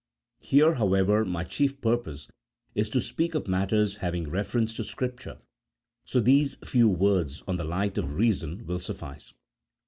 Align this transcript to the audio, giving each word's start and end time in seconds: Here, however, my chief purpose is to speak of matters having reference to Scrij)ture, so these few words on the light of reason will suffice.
Here, 0.39 0.73
however, 0.73 1.23
my 1.25 1.43
chief 1.43 1.79
purpose 1.79 2.27
is 2.73 2.89
to 2.89 2.99
speak 2.99 3.35
of 3.35 3.47
matters 3.47 3.97
having 3.97 4.31
reference 4.31 4.73
to 4.73 4.81
Scrij)ture, 4.81 5.37
so 6.05 6.19
these 6.19 6.55
few 6.65 6.89
words 6.89 7.43
on 7.47 7.57
the 7.57 7.63
light 7.65 7.99
of 7.99 8.15
reason 8.17 8.65
will 8.65 8.79
suffice. 8.79 9.35